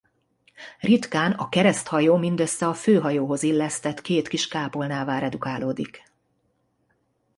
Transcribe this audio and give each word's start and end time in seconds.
Ritkán 0.79 1.31
a 1.31 1.49
kereszthajó 1.49 2.17
mindössze 2.17 2.67
a 2.67 2.73
főhajóhoz 2.73 3.43
illesztett 3.43 4.01
két 4.01 4.27
kis 4.27 4.47
kápolnává 4.47 5.19
redukálódik. 5.19 6.03